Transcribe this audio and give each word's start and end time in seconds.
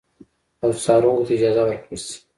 او 0.63 0.69
څارونکو 0.83 1.23
ته 1.27 1.31
اجازه 1.35 1.61
ورکړل 1.65 1.99
شي 2.05 2.15